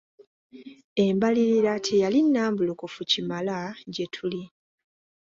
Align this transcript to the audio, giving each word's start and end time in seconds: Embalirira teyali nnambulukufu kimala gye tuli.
Embalirira 1.05 1.73
teyali 1.85 2.19
nnambulukufu 2.25 3.01
kimala 3.11 3.57
gye 3.93 4.05
tuli. 4.13 4.43